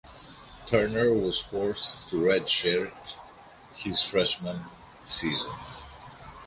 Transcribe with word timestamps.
Turner 0.65 1.13
was 1.13 1.37
forced 1.39 2.09
to 2.09 2.15
redshirt 2.15 2.91
his 3.75 4.01
freshman 4.01 4.65
season. 5.07 5.53